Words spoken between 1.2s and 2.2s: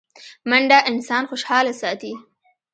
خوشحاله ساتي